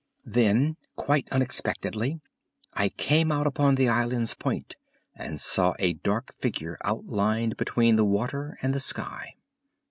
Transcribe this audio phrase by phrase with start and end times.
[0.25, 2.21] Then, quite unexpectedly,
[2.73, 4.75] I came out upon the island's point
[5.15, 9.35] and saw a dark figure outlined between the water and the sky.